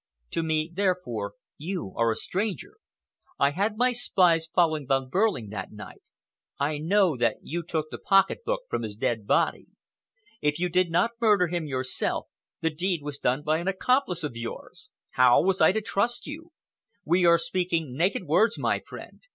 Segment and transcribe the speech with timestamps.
[0.31, 2.77] To me, therefore, you are a stranger.
[3.37, 6.01] I had my spies following Von Behrling that night.
[6.59, 9.67] I know that you took the pocket book from his dead body.
[10.41, 12.25] If you did not murder him yourself,
[12.61, 14.89] the deed was done by an accomplice of yours.
[15.11, 16.51] How was I to trust you?
[17.05, 19.21] We are speaking naked words, my friend.